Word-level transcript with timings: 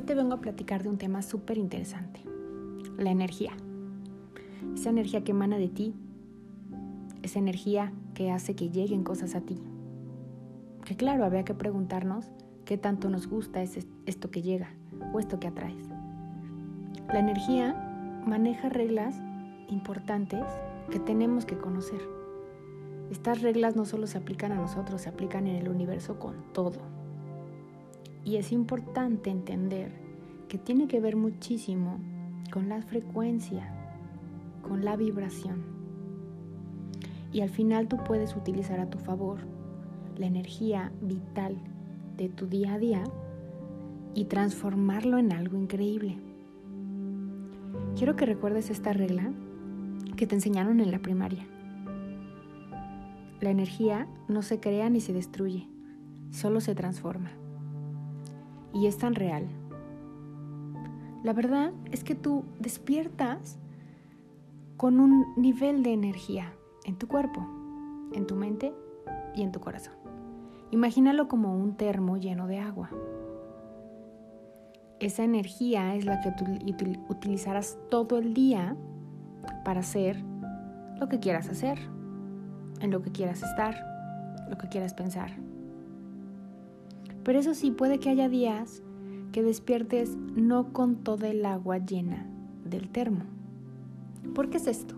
Hoy 0.00 0.06
te 0.06 0.14
vengo 0.14 0.32
a 0.32 0.40
platicar 0.40 0.82
de 0.82 0.88
un 0.88 0.96
tema 0.96 1.20
súper 1.20 1.58
interesante, 1.58 2.22
la 2.96 3.10
energía. 3.10 3.52
Esa 4.74 4.88
energía 4.88 5.22
que 5.24 5.32
emana 5.32 5.58
de 5.58 5.68
ti, 5.68 5.94
esa 7.22 7.38
energía 7.38 7.92
que 8.14 8.30
hace 8.30 8.56
que 8.56 8.70
lleguen 8.70 9.04
cosas 9.04 9.34
a 9.34 9.42
ti. 9.42 9.58
Que 10.86 10.96
claro, 10.96 11.22
habría 11.22 11.44
que 11.44 11.52
preguntarnos 11.52 12.30
qué 12.64 12.78
tanto 12.78 13.10
nos 13.10 13.26
gusta 13.26 13.60
esto 13.60 14.30
que 14.30 14.40
llega 14.40 14.70
o 15.12 15.18
esto 15.18 15.38
que 15.38 15.48
atraes. 15.48 15.90
La 17.08 17.18
energía 17.18 18.22
maneja 18.26 18.70
reglas 18.70 19.20
importantes 19.68 20.46
que 20.90 20.98
tenemos 20.98 21.44
que 21.44 21.58
conocer. 21.58 22.00
Estas 23.10 23.42
reglas 23.42 23.76
no 23.76 23.84
solo 23.84 24.06
se 24.06 24.16
aplican 24.16 24.52
a 24.52 24.56
nosotros, 24.56 25.02
se 25.02 25.10
aplican 25.10 25.46
en 25.46 25.56
el 25.56 25.68
universo 25.68 26.18
con 26.18 26.36
todo. 26.54 26.99
Y 28.24 28.36
es 28.36 28.52
importante 28.52 29.30
entender 29.30 29.92
que 30.48 30.58
tiene 30.58 30.88
que 30.88 31.00
ver 31.00 31.16
muchísimo 31.16 31.98
con 32.50 32.68
la 32.68 32.82
frecuencia, 32.82 33.72
con 34.62 34.84
la 34.84 34.96
vibración. 34.96 35.62
Y 37.32 37.40
al 37.40 37.48
final 37.48 37.88
tú 37.88 37.98
puedes 38.04 38.36
utilizar 38.36 38.80
a 38.80 38.90
tu 38.90 38.98
favor 38.98 39.38
la 40.16 40.26
energía 40.26 40.92
vital 41.00 41.56
de 42.16 42.28
tu 42.28 42.46
día 42.46 42.74
a 42.74 42.78
día 42.78 43.04
y 44.14 44.24
transformarlo 44.24 45.18
en 45.18 45.32
algo 45.32 45.56
increíble. 45.56 46.18
Quiero 47.96 48.16
que 48.16 48.26
recuerdes 48.26 48.70
esta 48.70 48.92
regla 48.92 49.32
que 50.16 50.26
te 50.26 50.34
enseñaron 50.34 50.80
en 50.80 50.90
la 50.90 50.98
primaria. 50.98 51.46
La 53.40 53.50
energía 53.50 54.06
no 54.28 54.42
se 54.42 54.60
crea 54.60 54.90
ni 54.90 55.00
se 55.00 55.12
destruye, 55.12 55.68
solo 56.30 56.60
se 56.60 56.74
transforma 56.74 57.30
y 58.72 58.86
es 58.86 58.98
tan 58.98 59.14
real. 59.14 59.46
La 61.22 61.32
verdad 61.32 61.72
es 61.90 62.02
que 62.02 62.14
tú 62.14 62.44
despiertas 62.58 63.58
con 64.76 65.00
un 65.00 65.26
nivel 65.36 65.82
de 65.82 65.92
energía 65.92 66.54
en 66.84 66.96
tu 66.96 67.06
cuerpo, 67.06 67.46
en 68.14 68.26
tu 68.26 68.34
mente 68.34 68.72
y 69.34 69.42
en 69.42 69.52
tu 69.52 69.60
corazón. 69.60 69.94
Imagínalo 70.70 71.28
como 71.28 71.54
un 71.54 71.76
termo 71.76 72.16
lleno 72.16 72.46
de 72.46 72.58
agua. 72.58 72.90
Esa 75.00 75.24
energía 75.24 75.94
es 75.94 76.04
la 76.04 76.20
que 76.20 76.30
tú 76.32 76.44
utilizarás 77.08 77.78
todo 77.90 78.18
el 78.18 78.32
día 78.32 78.76
para 79.64 79.80
hacer 79.80 80.22
lo 80.98 81.08
que 81.08 81.18
quieras 81.18 81.48
hacer, 81.48 81.78
en 82.80 82.90
lo 82.90 83.02
que 83.02 83.10
quieras 83.10 83.42
estar, 83.42 83.74
lo 84.48 84.56
que 84.56 84.68
quieras 84.68 84.94
pensar. 84.94 85.49
Pero 87.24 87.38
eso 87.38 87.54
sí, 87.54 87.70
puede 87.70 87.98
que 87.98 88.10
haya 88.10 88.28
días 88.28 88.82
que 89.32 89.42
despiertes 89.42 90.16
no 90.34 90.72
con 90.72 90.96
toda 90.96 91.28
el 91.28 91.44
agua 91.44 91.78
llena 91.78 92.26
del 92.64 92.88
termo. 92.88 93.24
¿Por 94.34 94.50
qué 94.50 94.56
es 94.56 94.66
esto? 94.66 94.94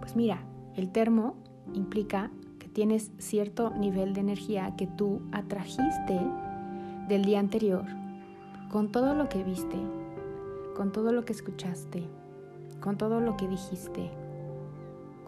Pues 0.00 0.16
mira, 0.16 0.44
el 0.76 0.90
termo 0.90 1.34
implica 1.72 2.30
que 2.58 2.68
tienes 2.68 3.10
cierto 3.18 3.70
nivel 3.70 4.14
de 4.14 4.20
energía 4.20 4.74
que 4.76 4.86
tú 4.86 5.20
atrajiste 5.32 6.20
del 7.08 7.24
día 7.24 7.40
anterior, 7.40 7.84
con 8.70 8.90
todo 8.90 9.14
lo 9.14 9.28
que 9.28 9.42
viste, 9.44 9.76
con 10.74 10.92
todo 10.92 11.12
lo 11.12 11.24
que 11.24 11.32
escuchaste, 11.32 12.04
con 12.80 12.96
todo 12.96 13.20
lo 13.20 13.36
que 13.36 13.48
dijiste, 13.48 14.10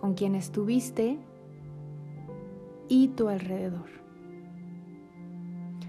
con 0.01 0.15
quien 0.15 0.35
estuviste 0.35 1.19
y 2.89 3.09
tu 3.09 3.29
alrededor. 3.29 4.06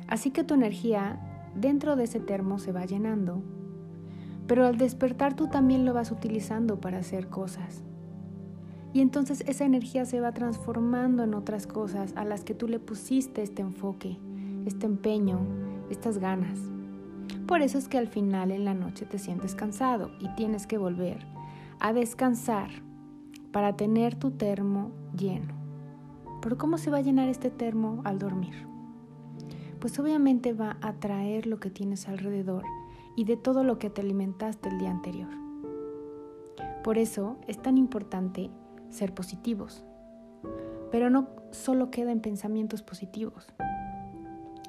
Así 0.08 0.32
que 0.32 0.44
tu 0.44 0.54
energía 0.54 1.20
dentro 1.56 1.96
de 1.96 2.06
ese 2.06 2.20
termo 2.20 2.60
se 2.60 2.72
va 2.72 2.86
llenando, 2.86 3.42
pero 4.48 4.66
al 4.66 4.78
despertar 4.78 5.36
tú 5.36 5.48
también 5.48 5.86
lo 5.86 5.94
vas 5.94 6.12
utilizando 6.12 6.80
para 6.80 7.00
hacer 7.00 7.28
cosas. 7.28 7.84
Y 8.94 9.02
entonces 9.02 9.44
esa 9.48 9.66
energía 9.66 10.06
se 10.06 10.22
va 10.22 10.32
transformando 10.32 11.24
en 11.24 11.34
otras 11.34 11.68
cosas 11.68 12.14
a 12.16 12.24
las 12.24 12.44
que 12.44 12.56
tú 12.56 12.68
le 12.68 12.80
pusiste 12.80 13.44
este 13.44 13.62
enfoque, 13.62 14.18
este 14.66 14.86
empeño, 14.86 15.40
estas 15.90 16.18
ganas. 16.18 16.60
Por 17.46 17.62
eso 17.62 17.78
es 17.78 17.88
que 17.88 17.98
al 17.98 18.08
final 18.08 18.52
en 18.52 18.66
la 18.66 18.74
noche 18.74 19.06
te 19.06 19.20
sientes 19.20 19.56
cansado 19.56 20.12
y 20.20 20.30
tienes 20.36 20.68
que 20.68 20.78
volver 20.78 21.26
a 21.80 21.94
descansar 21.94 22.70
para 23.52 23.76
tener 23.76 24.16
tu 24.16 24.32
termo 24.32 24.92
lleno. 25.18 25.54
Pero 26.42 26.58
¿cómo 26.58 26.78
se 26.78 26.92
va 26.92 26.98
a 26.98 27.02
llenar 27.02 27.28
este 27.28 27.50
termo 27.50 28.02
al 28.04 28.20
dormir? 28.20 28.68
Pues 29.80 29.98
obviamente 30.00 30.54
va 30.54 30.78
a 30.82 30.94
traer 30.94 31.48
lo 31.48 31.60
que 31.60 31.70
tienes 31.70 32.08
alrededor 32.08 32.64
y 33.16 33.26
de 33.26 33.38
todo 33.38 33.64
lo 33.64 33.80
que 33.80 33.90
te 33.90 34.02
alimentaste 34.02 34.70
el 34.70 34.78
día 34.78 34.92
anterior. 34.92 35.30
Por 36.84 36.98
eso 36.98 37.38
es 37.48 37.62
tan 37.62 37.78
importante 37.78 38.50
ser 38.90 39.14
positivos, 39.14 39.84
pero 40.92 41.10
no 41.10 41.28
solo 41.52 41.92
queda 41.92 42.12
en 42.12 42.22
pensamientos 42.22 42.82
positivos, 42.82 43.48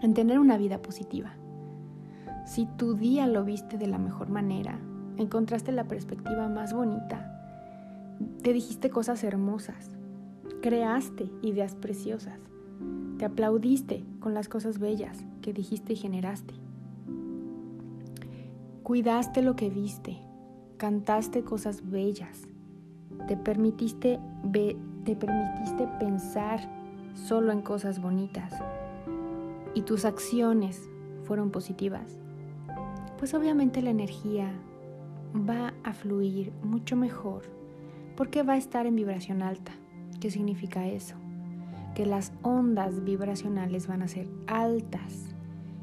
en 0.03 0.15
tener 0.15 0.39
una 0.39 0.57
vida 0.57 0.83
positiva. 0.83 1.35
Si 2.47 2.67
tu 2.67 2.95
día 2.95 3.27
lo 3.27 3.45
viste 3.45 3.79
de 3.79 3.87
la 3.87 3.99
mejor 3.99 4.31
manera, 4.31 4.81
encontraste 5.17 5.71
la 5.73 5.85
perspectiva 5.85 6.49
más 6.49 6.73
bonita, 6.73 7.35
te 8.43 8.53
dijiste 8.53 8.91
cosas 8.91 9.23
hermosas, 9.23 9.91
creaste 10.63 11.31
ideas 11.43 11.75
preciosas, 11.75 12.41
te 13.19 13.25
aplaudiste 13.25 14.05
con 14.28 14.34
las 14.34 14.50
cosas 14.50 14.78
bellas 14.78 15.25
que 15.41 15.55
dijiste 15.55 15.94
y 15.94 15.97
generaste. 15.97 16.53
Cuidaste 18.83 19.41
lo 19.41 19.56
que 19.56 19.71
viste, 19.71 20.19
cantaste 20.77 21.44
cosas 21.44 21.89
bellas, 21.89 22.43
te 23.27 23.38
permitiste, 23.38 24.21
te 24.53 25.17
permitiste 25.17 25.88
pensar 25.99 26.61
solo 27.15 27.53
en 27.53 27.62
cosas 27.62 28.03
bonitas 28.03 28.53
y 29.72 29.81
tus 29.81 30.05
acciones 30.05 30.91
fueron 31.22 31.50
positivas, 31.50 32.19
pues 33.17 33.33
obviamente 33.33 33.81
la 33.81 33.88
energía 33.88 34.53
va 35.34 35.72
a 35.84 35.94
fluir 35.94 36.53
mucho 36.62 36.97
mejor 36.97 37.44
porque 38.15 38.43
va 38.43 38.53
a 38.53 38.59
estar 38.59 38.84
en 38.84 38.94
vibración 38.94 39.41
alta. 39.41 39.72
¿Qué 40.21 40.31
significa 40.31 40.87
eso? 40.87 41.15
Que 41.99 42.07
las 42.07 42.33
ondas 42.43 43.03
vibracionales 43.03 43.89
van 43.89 44.03
a 44.03 44.07
ser 44.07 44.29
altas 44.47 45.35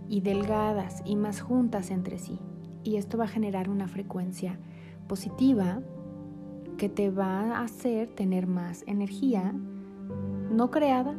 y 0.08 0.22
delgadas 0.22 1.03
y 1.03 1.18
más 1.18 1.42
juntas 1.42 1.92
entre 1.92 2.20
sí. 2.20 2.40
Y 2.86 2.96
esto 2.96 3.18
va 3.18 3.26
a 3.26 3.28
generar 3.28 3.70
una 3.70 3.90
frecuencia 3.90 4.58
positiva 5.09 5.81
que 6.78 6.88
te 6.88 7.09
va 7.09 7.58
a 7.58 7.64
hacer 7.64 8.08
tener 8.08 8.48
más 8.48 8.86
energía, 8.88 9.53
no 10.50 10.72
creada, 10.72 11.14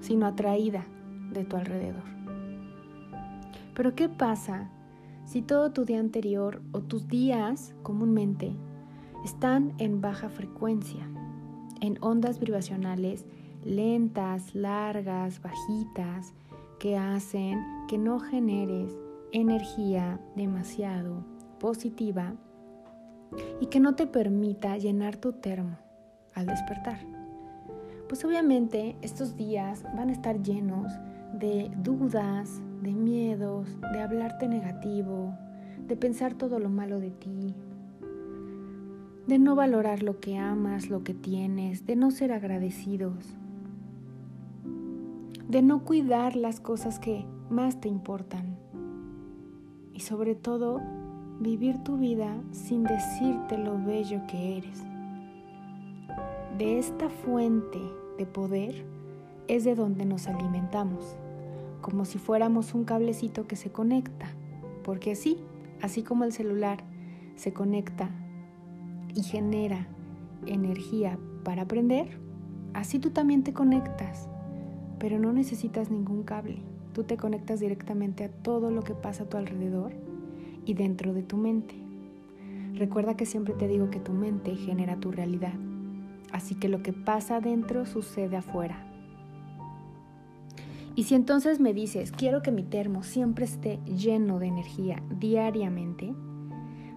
sino 0.00 0.26
atraída 0.26 0.84
de 1.32 1.46
tu 1.46 1.56
alrededor. 1.56 2.04
Pero 3.74 3.94
¿qué 3.94 4.10
pasa 4.10 4.70
si 5.24 5.40
todo 5.40 5.72
tu 5.72 5.86
día 5.86 5.98
anterior 5.98 6.60
o 6.72 6.82
tus 6.82 7.08
días 7.08 7.74
comúnmente 7.82 8.54
están 9.24 9.72
en 9.78 10.02
baja 10.02 10.28
frecuencia, 10.28 11.08
en 11.80 11.96
ondas 12.02 12.38
vibracionales 12.38 13.24
lentas, 13.64 14.54
largas, 14.54 15.40
bajitas, 15.42 16.34
que 16.80 16.96
hacen 16.96 17.60
que 17.88 17.98
no 17.98 18.18
generes 18.18 18.96
energía 19.32 20.18
demasiado 20.34 21.24
positiva 21.60 22.34
y 23.60 23.66
que 23.66 23.80
no 23.80 23.94
te 23.94 24.06
permita 24.06 24.76
llenar 24.78 25.16
tu 25.16 25.34
termo 25.34 25.76
al 26.34 26.46
despertar. 26.46 26.98
Pues 28.08 28.24
obviamente 28.24 28.96
estos 29.02 29.36
días 29.36 29.84
van 29.94 30.08
a 30.08 30.12
estar 30.12 30.42
llenos 30.42 30.90
de 31.34 31.70
dudas, 31.76 32.60
de 32.82 32.92
miedos, 32.92 33.68
de 33.92 34.00
hablarte 34.00 34.48
negativo, 34.48 35.34
de 35.86 35.96
pensar 35.96 36.34
todo 36.34 36.58
lo 36.58 36.70
malo 36.70 36.98
de 36.98 37.10
ti, 37.10 37.54
de 39.26 39.38
no 39.38 39.54
valorar 39.54 40.02
lo 40.02 40.18
que 40.18 40.38
amas, 40.38 40.88
lo 40.88 41.04
que 41.04 41.14
tienes, 41.14 41.84
de 41.84 41.94
no 41.94 42.10
ser 42.10 42.32
agradecidos 42.32 43.36
de 45.50 45.62
no 45.62 45.84
cuidar 45.84 46.36
las 46.36 46.60
cosas 46.60 47.00
que 47.00 47.26
más 47.50 47.80
te 47.80 47.88
importan 47.88 48.56
y 49.92 49.98
sobre 49.98 50.36
todo 50.36 50.80
vivir 51.40 51.82
tu 51.82 51.96
vida 51.96 52.40
sin 52.52 52.84
decirte 52.84 53.58
lo 53.58 53.76
bello 53.76 54.20
que 54.28 54.58
eres. 54.58 54.84
De 56.56 56.78
esta 56.78 57.08
fuente 57.08 57.80
de 58.16 58.26
poder 58.26 58.84
es 59.48 59.64
de 59.64 59.74
donde 59.74 60.04
nos 60.04 60.28
alimentamos, 60.28 61.16
como 61.80 62.04
si 62.04 62.18
fuéramos 62.18 62.72
un 62.72 62.84
cablecito 62.84 63.48
que 63.48 63.56
se 63.56 63.72
conecta, 63.72 64.26
porque 64.84 65.10
así, 65.10 65.36
así 65.82 66.04
como 66.04 66.22
el 66.22 66.32
celular 66.32 66.84
se 67.34 67.52
conecta 67.52 68.08
y 69.16 69.24
genera 69.24 69.88
energía 70.46 71.18
para 71.42 71.62
aprender, 71.62 72.20
así 72.72 73.00
tú 73.00 73.10
también 73.10 73.42
te 73.42 73.52
conectas 73.52 74.29
pero 75.00 75.18
no 75.18 75.32
necesitas 75.32 75.90
ningún 75.90 76.22
cable, 76.22 76.58
tú 76.92 77.02
te 77.02 77.16
conectas 77.16 77.58
directamente 77.58 78.24
a 78.24 78.28
todo 78.28 78.70
lo 78.70 78.82
que 78.82 78.94
pasa 78.94 79.24
a 79.24 79.28
tu 79.28 79.38
alrededor 79.38 79.92
y 80.66 80.74
dentro 80.74 81.14
de 81.14 81.22
tu 81.22 81.36
mente. 81.36 81.74
Recuerda 82.74 83.16
que 83.16 83.26
siempre 83.26 83.54
te 83.54 83.66
digo 83.66 83.90
que 83.90 83.98
tu 83.98 84.12
mente 84.12 84.54
genera 84.54 85.00
tu 85.00 85.10
realidad, 85.10 85.54
así 86.30 86.54
que 86.54 86.68
lo 86.68 86.82
que 86.82 86.92
pasa 86.92 87.36
adentro 87.36 87.86
sucede 87.86 88.36
afuera. 88.36 88.86
Y 90.94 91.04
si 91.04 91.14
entonces 91.14 91.60
me 91.60 91.72
dices, 91.72 92.12
quiero 92.12 92.42
que 92.42 92.52
mi 92.52 92.62
termo 92.62 93.02
siempre 93.02 93.46
esté 93.46 93.80
lleno 93.86 94.38
de 94.38 94.48
energía 94.48 95.02
diariamente, 95.18 96.14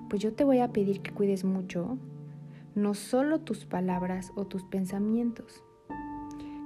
pues 0.10 0.22
yo 0.22 0.34
te 0.34 0.44
voy 0.44 0.60
a 0.60 0.74
pedir 0.74 1.02
que 1.02 1.12
cuides 1.12 1.46
mucho 1.46 1.98
no 2.76 2.96
solo 2.96 3.40
tus 3.40 3.66
palabras 3.66 4.32
o 4.36 4.46
tus 4.46 4.64
pensamientos. 4.64 5.64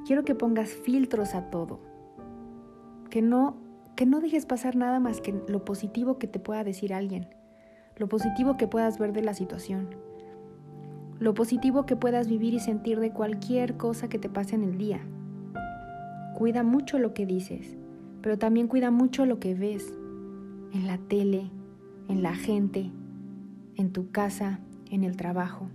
Quiero 0.08 0.24
que 0.24 0.36
pongas 0.36 0.70
filtros 0.70 1.36
a 1.36 1.50
todo. 1.50 1.82
Que 3.10 3.22
no 3.22 3.58
que 3.98 4.06
no 4.06 4.22
dejes 4.22 4.46
pasar 4.46 4.76
nada 4.76 5.00
más 5.00 5.22
que 5.22 5.34
lo 5.48 5.66
positivo 5.66 6.20
que 6.20 6.28
te 6.28 6.40
pueda 6.40 6.64
decir 6.64 6.94
alguien, 6.94 7.28
lo 7.98 8.08
positivo 8.08 8.56
que 8.56 8.68
puedas 8.68 9.00
ver 9.00 9.12
de 9.12 9.24
la 9.24 9.34
situación, 9.34 9.96
lo 11.20 11.34
positivo 11.34 11.88
que 11.88 11.96
puedas 11.96 12.28
vivir 12.28 12.54
y 12.54 12.60
sentir 12.60 13.00
de 13.00 13.12
cualquier 13.12 13.76
cosa 13.76 14.08
que 14.08 14.20
te 14.20 14.30
pase 14.30 14.54
en 14.54 14.64
el 14.64 14.78
día. 14.78 15.00
Cuida 16.36 16.62
mucho 16.62 17.00
lo 17.00 17.16
que 17.16 17.26
dices, 17.26 17.76
pero 18.22 18.38
también 18.38 18.68
cuida 18.68 18.92
mucho 18.92 19.26
lo 19.26 19.40
que 19.40 19.56
ves 19.56 19.92
en 20.74 20.86
la 20.86 21.00
tele, 21.00 21.50
en 22.08 22.22
la 22.22 22.36
gente, 22.36 22.92
en 23.76 23.92
tu 23.92 24.12
casa, 24.12 24.60
en 24.92 25.04
el 25.04 25.18
trabajo. 25.18 25.70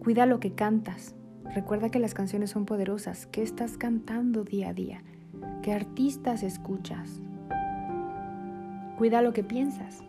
Cuida 0.00 0.26
lo 0.26 0.40
que 0.40 0.54
cantas. 0.54 1.14
Recuerda 1.54 1.90
que 1.90 1.98
las 1.98 2.14
canciones 2.14 2.50
son 2.50 2.64
poderosas. 2.64 3.26
¿Qué 3.26 3.42
estás 3.42 3.76
cantando 3.76 4.44
día 4.44 4.68
a 4.68 4.72
día? 4.72 5.02
¿Qué 5.62 5.72
artistas 5.72 6.44
escuchas? 6.44 7.20
Cuida 8.96 9.20
lo 9.20 9.32
que 9.32 9.42
piensas. 9.42 10.04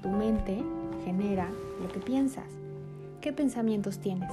Tu 0.00 0.08
mente 0.08 0.64
genera 1.04 1.50
lo 1.82 1.88
que 1.88 2.00
piensas. 2.00 2.46
¿Qué 3.20 3.30
pensamientos 3.30 3.98
tienes? 3.98 4.32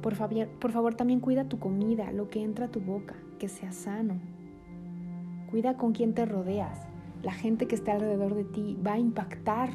Por 0.00 0.16
favor, 0.16 0.48
por 0.48 0.72
favor, 0.72 0.96
también 0.96 1.20
cuida 1.20 1.44
tu 1.44 1.60
comida, 1.60 2.10
lo 2.10 2.28
que 2.28 2.42
entra 2.42 2.66
a 2.66 2.70
tu 2.70 2.80
boca, 2.80 3.14
que 3.38 3.46
sea 3.46 3.70
sano. 3.70 4.20
Cuida 5.48 5.76
con 5.76 5.92
quién 5.92 6.12
te 6.12 6.26
rodeas. 6.26 6.88
La 7.22 7.32
gente 7.32 7.68
que 7.68 7.76
está 7.76 7.92
alrededor 7.92 8.34
de 8.34 8.42
ti 8.42 8.76
va 8.84 8.94
a 8.94 8.98
impactar 8.98 9.70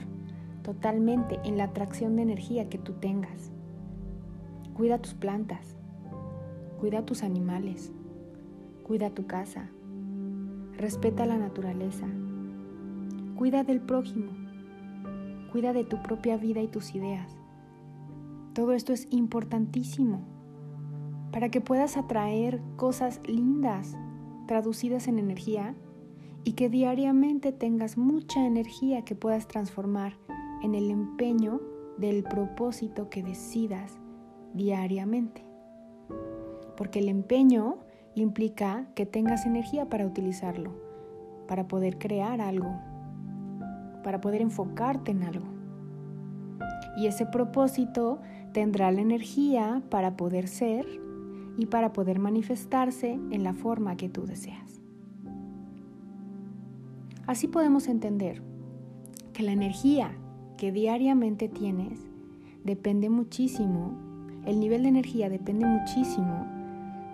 totalmente 0.64 1.40
en 1.46 1.58
la 1.58 1.64
atracción 1.64 2.18
de 2.18 2.24
energía 2.24 2.68
que 2.68 2.78
tú 2.78 2.92
tengas. 2.92 3.54
Cuida 4.78 5.00
tus 5.00 5.16
plantas, 5.16 5.76
cuida 6.80 7.04
tus 7.04 7.24
animales, 7.24 7.92
cuida 8.84 9.10
tu 9.10 9.26
casa, 9.26 9.72
respeta 10.78 11.26
la 11.26 11.40
naturaleza, 11.40 12.06
cuida 13.36 13.64
del 13.64 13.82
prójimo, 13.82 14.32
cuida 15.52 15.74
de 15.74 15.84
tu 15.84 16.00
propia 16.04 16.38
vida 16.38 16.62
y 16.62 16.68
tus 16.68 16.94
ideas. 16.94 17.36
Todo 18.54 18.74
esto 18.74 18.94
es 18.94 19.08
importantísimo 19.10 20.22
para 21.32 21.50
que 21.50 21.60
puedas 21.60 21.98
atraer 21.98 22.62
cosas 22.76 23.20
lindas 23.28 23.98
traducidas 24.46 25.08
en 25.08 25.18
energía 25.18 25.74
y 26.44 26.54
que 26.54 26.70
diariamente 26.70 27.52
tengas 27.52 27.98
mucha 27.98 28.46
energía 28.46 29.04
que 29.04 29.16
puedas 29.16 29.48
transformar 29.48 30.14
en 30.62 30.76
el 30.76 30.92
empeño 30.92 31.62
del 31.98 32.24
propósito 32.24 33.10
que 33.10 33.24
decidas 33.24 33.98
diariamente. 34.58 35.46
Porque 36.76 37.00
el 37.00 37.08
empeño 37.08 37.78
implica 38.16 38.88
que 38.96 39.06
tengas 39.06 39.46
energía 39.46 39.88
para 39.88 40.06
utilizarlo, 40.06 40.72
para 41.48 41.68
poder 41.68 41.98
crear 41.98 42.42
algo, 42.42 42.76
para 44.04 44.20
poder 44.20 44.42
enfocarte 44.42 45.12
en 45.12 45.24
algo. 45.24 45.46
Y 46.98 47.08
ese 47.08 47.26
propósito 47.26 48.20
tendrá 48.52 48.92
la 48.92 49.02
energía 49.02 49.84
para 49.90 50.18
poder 50.18 50.48
ser 50.48 50.86
y 51.58 51.68
para 51.68 51.94
poder 51.94 52.20
manifestarse 52.20 53.14
en 53.14 53.44
la 53.44 53.54
forma 53.54 53.98
que 53.98 54.10
tú 54.10 54.26
deseas. 54.26 54.82
Así 57.28 57.48
podemos 57.48 57.88
entender 57.88 58.42
que 59.34 59.44
la 59.44 59.52
energía 59.52 60.12
que 60.58 60.72
diariamente 60.72 61.50
tienes 61.50 62.00
depende 62.64 63.10
muchísimo, 63.10 64.07
el 64.48 64.62
nivel 64.62 64.84
de 64.84 64.90
energía 64.90 65.30
depende 65.30 65.66
muchísimo 65.66 66.48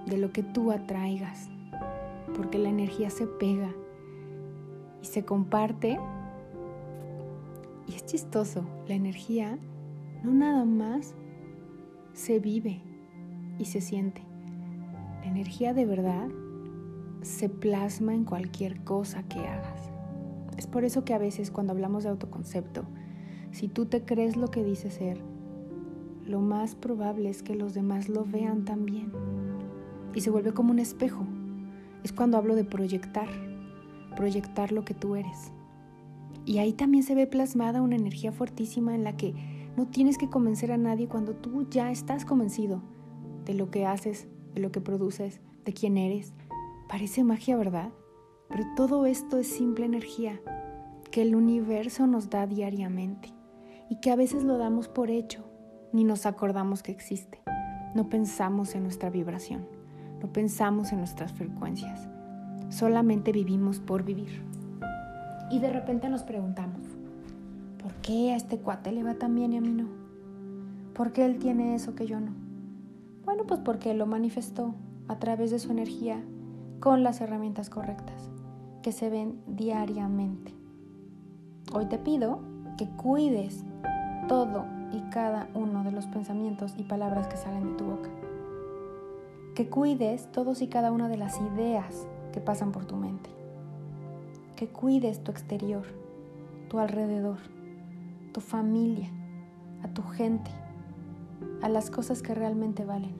de 0.05 0.17
lo 0.17 0.31
que 0.31 0.43
tú 0.43 0.71
atraigas, 0.71 1.49
porque 2.35 2.59
la 2.59 2.69
energía 2.69 3.09
se 3.09 3.25
pega 3.25 3.73
y 5.01 5.05
se 5.07 5.25
comparte. 5.25 5.99
Y 7.87 7.95
es 7.95 8.05
chistoso, 8.05 8.65
la 8.87 8.93
energía 8.93 9.57
no 10.23 10.31
nada 10.31 10.63
más 10.63 11.15
se 12.13 12.39
vive 12.39 12.81
y 13.57 13.65
se 13.65 13.81
siente. 13.81 14.21
La 15.21 15.25
energía 15.25 15.73
de 15.73 15.87
verdad 15.87 16.27
se 17.23 17.49
plasma 17.49 18.13
en 18.13 18.25
cualquier 18.25 18.83
cosa 18.83 19.23
que 19.23 19.39
hagas. 19.39 19.89
Es 20.55 20.67
por 20.67 20.85
eso 20.85 21.03
que 21.03 21.15
a 21.15 21.17
veces 21.17 21.49
cuando 21.49 21.73
hablamos 21.73 22.03
de 22.03 22.11
autoconcepto, 22.11 22.83
si 23.49 23.69
tú 23.69 23.87
te 23.87 24.05
crees 24.05 24.37
lo 24.37 24.51
que 24.51 24.63
dice 24.63 24.91
ser, 24.91 25.32
lo 26.25 26.39
más 26.39 26.75
probable 26.75 27.29
es 27.29 27.43
que 27.43 27.55
los 27.55 27.73
demás 27.73 28.09
lo 28.09 28.25
vean 28.25 28.65
también. 28.65 29.11
Y 30.13 30.21
se 30.21 30.29
vuelve 30.29 30.53
como 30.53 30.71
un 30.71 30.79
espejo. 30.79 31.25
Es 32.03 32.11
cuando 32.11 32.37
hablo 32.37 32.55
de 32.55 32.63
proyectar, 32.63 33.27
proyectar 34.15 34.71
lo 34.71 34.85
que 34.85 34.93
tú 34.93 35.15
eres. 35.15 35.51
Y 36.45 36.57
ahí 36.57 36.73
también 36.73 37.03
se 37.03 37.15
ve 37.15 37.27
plasmada 37.27 37.81
una 37.81 37.95
energía 37.95 38.31
fuertísima 38.31 38.95
en 38.95 39.03
la 39.03 39.15
que 39.15 39.33
no 39.75 39.87
tienes 39.87 40.17
que 40.17 40.29
convencer 40.29 40.71
a 40.71 40.77
nadie 40.77 41.07
cuando 41.07 41.33
tú 41.35 41.67
ya 41.69 41.91
estás 41.91 42.25
convencido 42.25 42.81
de 43.45 43.53
lo 43.53 43.71
que 43.71 43.85
haces, 43.85 44.27
de 44.53 44.61
lo 44.61 44.71
que 44.71 44.81
produces, 44.81 45.39
de 45.65 45.73
quién 45.73 45.97
eres. 45.97 46.33
Parece 46.87 47.23
magia, 47.23 47.57
¿verdad? 47.57 47.91
Pero 48.49 48.63
todo 48.75 49.05
esto 49.05 49.37
es 49.37 49.47
simple 49.47 49.85
energía 49.85 50.39
que 51.11 51.21
el 51.21 51.35
universo 51.35 52.07
nos 52.07 52.29
da 52.29 52.45
diariamente 52.47 53.33
y 53.89 53.99
que 53.99 54.11
a 54.11 54.15
veces 54.15 54.43
lo 54.43 54.57
damos 54.57 54.87
por 54.87 55.09
hecho, 55.09 55.45
ni 55.93 56.03
nos 56.03 56.25
acordamos 56.25 56.83
que 56.83 56.91
existe. 56.91 57.39
No 57.95 58.09
pensamos 58.09 58.75
en 58.75 58.83
nuestra 58.83 59.09
vibración, 59.09 59.65
no 60.19 60.33
pensamos 60.33 60.91
en 60.91 60.97
nuestras 60.97 61.31
frecuencias, 61.31 62.09
solamente 62.69 63.31
vivimos 63.31 63.79
por 63.79 64.03
vivir. 64.03 64.43
Y 65.51 65.59
de 65.59 65.71
repente 65.71 66.09
nos 66.09 66.23
preguntamos, 66.23 66.81
¿por 67.81 67.93
qué 68.01 68.33
a 68.33 68.35
este 68.35 68.57
cuate 68.57 68.91
le 68.91 69.03
va 69.03 69.13
tan 69.13 69.35
bien 69.35 69.53
y 69.53 69.57
a 69.57 69.61
mí 69.61 69.71
no? 69.71 69.87
¿Por 70.95 71.13
qué 71.13 71.25
él 71.25 71.37
tiene 71.37 71.75
eso 71.75 71.93
que 71.93 72.07
yo 72.07 72.19
no? 72.19 72.31
Bueno, 73.25 73.45
pues 73.45 73.59
porque 73.59 73.93
lo 73.93 74.07
manifestó 74.07 74.73
a 75.07 75.19
través 75.19 75.51
de 75.51 75.59
su 75.59 75.71
energía 75.71 76.23
con 76.79 77.03
las 77.03 77.21
herramientas 77.21 77.69
correctas 77.69 78.29
que 78.81 78.91
se 78.91 79.09
ven 79.09 79.39
diariamente. 79.47 80.53
Hoy 81.73 81.85
te 81.85 81.99
pido 81.99 82.41
que 82.77 82.89
cuides 82.89 83.63
todo 84.27 84.65
y 84.93 85.01
cada 85.09 85.49
uno 85.55 85.83
de 85.83 85.91
los 85.91 86.05
pensamientos 86.05 86.75
y 86.77 86.83
palabras 86.83 87.27
que 87.27 87.35
salen 87.35 87.71
de 87.71 87.77
tu 87.77 87.85
boca. 87.85 88.09
Que 89.55 89.67
cuides 89.67 90.31
todos 90.31 90.61
y 90.61 90.67
cada 90.67 90.91
una 90.91 91.09
de 91.09 91.17
las 91.17 91.39
ideas 91.41 92.07
que 92.31 92.39
pasan 92.39 92.71
por 92.71 92.85
tu 92.85 92.95
mente. 92.95 93.29
Que 94.55 94.67
cuides 94.67 95.23
tu 95.23 95.31
exterior, 95.31 95.83
tu 96.69 96.79
alrededor, 96.79 97.37
tu 98.33 98.39
familia, 98.39 99.09
a 99.83 99.87
tu 99.87 100.03
gente, 100.03 100.51
a 101.61 101.69
las 101.69 101.89
cosas 101.89 102.21
que 102.21 102.35
realmente 102.35 102.85
valen. 102.85 103.15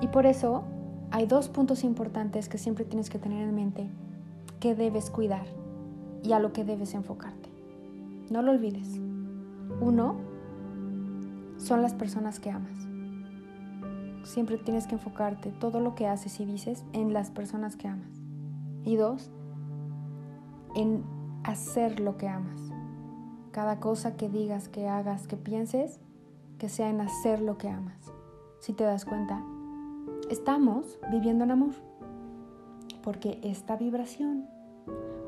Y 0.00 0.08
por 0.08 0.26
eso 0.26 0.64
hay 1.10 1.26
dos 1.26 1.48
puntos 1.48 1.84
importantes 1.84 2.48
que 2.48 2.58
siempre 2.58 2.84
tienes 2.84 3.10
que 3.10 3.18
tener 3.18 3.48
en 3.48 3.54
mente 3.54 3.88
que 4.60 4.74
debes 4.74 5.10
cuidar 5.10 5.46
y 6.22 6.32
a 6.32 6.38
lo 6.38 6.52
que 6.52 6.64
debes 6.64 6.94
enfocarte. 6.94 7.50
No 8.30 8.42
lo 8.42 8.52
olvides. 8.52 9.00
Uno, 9.80 10.16
son 11.58 11.82
las 11.82 11.94
personas 11.94 12.40
que 12.40 12.50
amas. 12.50 12.72
Siempre 14.24 14.56
tienes 14.58 14.86
que 14.86 14.94
enfocarte 14.94 15.50
todo 15.50 15.80
lo 15.80 15.94
que 15.94 16.06
haces 16.06 16.40
y 16.40 16.46
dices 16.46 16.84
en 16.92 17.12
las 17.12 17.30
personas 17.30 17.76
que 17.76 17.88
amas. 17.88 18.22
Y 18.84 18.96
dos, 18.96 19.30
en 20.74 21.04
hacer 21.42 22.00
lo 22.00 22.16
que 22.16 22.28
amas. 22.28 22.60
Cada 23.50 23.80
cosa 23.80 24.16
que 24.16 24.28
digas, 24.28 24.68
que 24.68 24.88
hagas, 24.88 25.26
que 25.26 25.36
pienses, 25.36 26.00
que 26.58 26.68
sea 26.68 26.90
en 26.90 27.00
hacer 27.00 27.40
lo 27.40 27.58
que 27.58 27.68
amas. 27.68 28.12
Si 28.60 28.72
te 28.72 28.84
das 28.84 29.04
cuenta, 29.04 29.44
estamos 30.30 30.98
viviendo 31.10 31.44
en 31.44 31.50
amor. 31.50 31.74
Porque 33.02 33.38
esta 33.42 33.76
vibración, 33.76 34.48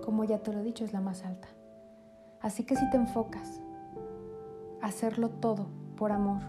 como 0.04 0.24
ya 0.24 0.38
te 0.38 0.52
lo 0.52 0.60
he 0.60 0.62
dicho, 0.62 0.84
es 0.84 0.92
la 0.92 1.00
más 1.00 1.24
alta. 1.24 1.48
Así 2.40 2.64
que 2.64 2.76
si 2.76 2.88
te 2.90 2.96
enfocas 2.96 3.60
hacerlo 4.86 5.28
todo 5.28 5.66
por 5.96 6.12
amor 6.12 6.40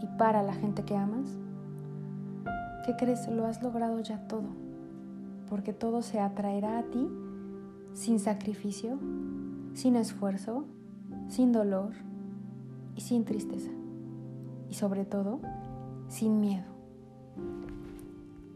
y 0.00 0.06
para 0.18 0.42
la 0.42 0.52
gente 0.54 0.84
que 0.84 0.96
amas, 0.96 1.38
¿Qué 2.84 2.96
crees? 2.96 3.28
Lo 3.28 3.46
has 3.46 3.62
logrado 3.62 4.00
ya 4.00 4.18
todo, 4.26 4.48
porque 5.48 5.72
todo 5.72 6.02
se 6.02 6.18
atraerá 6.18 6.78
a 6.78 6.82
ti 6.82 7.08
sin 7.94 8.18
sacrificio, 8.18 8.98
sin 9.74 9.94
esfuerzo, 9.94 10.64
sin 11.28 11.52
dolor 11.52 11.92
y 12.96 13.02
sin 13.02 13.24
tristeza. 13.24 13.70
Y 14.68 14.74
sobre 14.74 15.04
todo, 15.04 15.38
sin 16.08 16.40
miedo. 16.40 16.66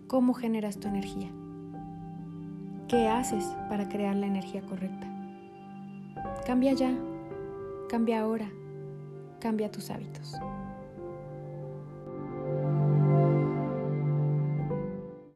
¿Cómo 0.08 0.34
generas 0.34 0.78
tu 0.78 0.88
energía? 0.88 1.30
¿Qué 2.88 3.08
haces 3.08 3.44
para 3.68 3.88
crear 3.88 4.16
la 4.16 4.26
energía 4.26 4.62
correcta? 4.62 5.06
Cambia 6.44 6.72
ya, 6.72 6.92
cambia 7.88 8.20
ahora, 8.20 8.50
cambia 9.40 9.70
tus 9.70 9.90
hábitos. 9.90 10.34